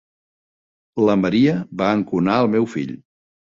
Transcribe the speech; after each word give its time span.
La 1.09 1.17
Maria 1.25 1.55
va 1.83 1.93
enconar 1.99 2.41
el 2.47 2.53
meu 2.57 2.69
fill. 2.75 2.99